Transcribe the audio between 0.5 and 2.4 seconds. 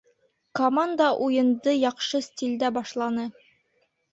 Команда уйынды яҡшы